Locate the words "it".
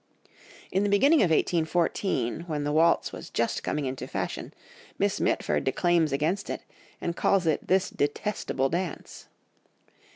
6.49-6.63, 7.45-7.67